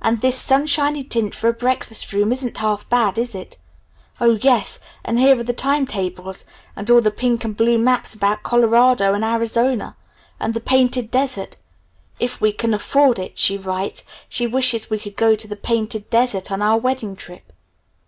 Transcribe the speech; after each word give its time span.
And 0.00 0.20
this 0.20 0.38
sun 0.38 0.66
shiny 0.68 1.02
tint 1.02 1.34
for 1.34 1.48
a 1.48 1.52
breakfast 1.52 2.12
room 2.12 2.30
isn't 2.30 2.58
half 2.58 2.88
bad, 2.88 3.18
is 3.18 3.34
it? 3.34 3.56
Oh 4.20 4.38
yes, 4.40 4.78
and 5.04 5.18
here 5.18 5.36
are 5.36 5.42
the 5.42 5.52
time 5.52 5.84
tables, 5.84 6.44
and 6.76 6.88
all 6.90 7.00
the 7.00 7.10
pink 7.10 7.42
and 7.42 7.56
blue 7.56 7.76
maps 7.76 8.14
about 8.14 8.44
Colorado 8.44 9.14
and 9.14 9.24
Arizona 9.24 9.96
and 10.38 10.54
the 10.54 10.60
'Painted 10.60 11.10
Desert'. 11.10 11.56
If 12.20 12.40
we 12.40 12.52
can 12.52 12.72
'afford 12.72 13.18
it,' 13.18 13.36
she 13.36 13.58
writes, 13.58 14.04
she 14.28 14.46
'wishes 14.46 14.90
we 14.90 14.98
could 15.00 15.16
go 15.16 15.34
to 15.34 15.48
the 15.48 15.56
Painted 15.56 16.08
Desert 16.08 16.52
on 16.52 16.62
our 16.62 16.78
wedding 16.78 17.16
trip.' 17.16 17.52